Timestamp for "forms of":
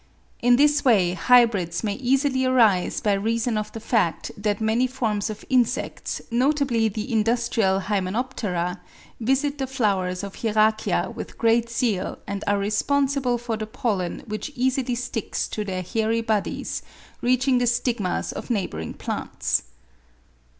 4.87-5.45